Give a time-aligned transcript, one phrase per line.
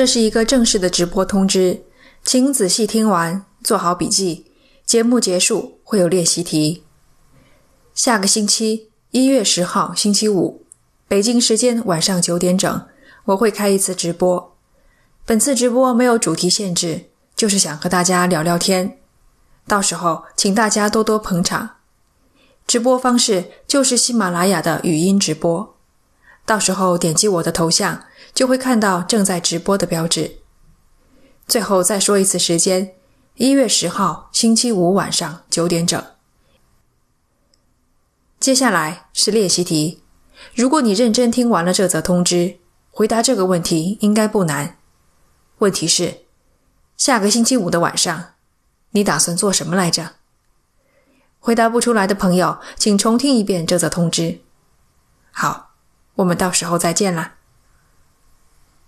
[0.00, 1.82] 这是一个正式的直播通知，
[2.24, 4.46] 请仔细听完，做好笔记。
[4.86, 6.84] 节目结束会有练习题。
[7.92, 10.64] 下个星期一月十号星期五，
[11.06, 12.86] 北京时间晚上九点整，
[13.26, 14.56] 我会开一次直播。
[15.26, 18.96] 本次直播没有主题限制，就是想和大家聊聊天。
[19.66, 21.72] 到时候请大家多多捧场。
[22.66, 25.76] 直播方式就是喜马拉雅的语音直播。
[26.50, 30.38] 到时候点击我的头像，就会看到正在直播的标志。
[31.46, 32.96] 最后再说一次时间：
[33.36, 36.04] 一月十号星期五晚上九点整。
[38.40, 40.02] 接下来是练习题。
[40.52, 42.56] 如果你认真听完了这则通知，
[42.90, 44.76] 回答这个问题应该不难。
[45.58, 46.22] 问题是：
[46.96, 48.30] 下个星期五的晚上，
[48.90, 50.14] 你打算做什么来着？
[51.38, 54.40] 回答不出来的朋友，请重听一遍这则通知。
[55.30, 55.69] 好。
[56.20, 57.39] 我们到时候再见啦。